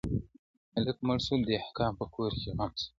هلک 0.73 0.97
مړ 1.07 1.17
سو 1.25 1.33
د 1.39 1.43
دهقان 1.49 1.91
په 1.99 2.05
کور 2.15 2.31
کي 2.41 2.49
غم 2.57 2.71
سو؛ 2.81 2.87